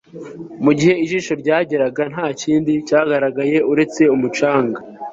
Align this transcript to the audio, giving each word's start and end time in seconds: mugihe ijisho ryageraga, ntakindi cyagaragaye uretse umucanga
mugihe 0.63 0.93
ijisho 1.03 1.33
ryageraga, 1.41 2.01
ntakindi 2.13 2.71
cyagaragaye 2.87 3.57
uretse 3.71 4.01
umucanga 4.15 4.79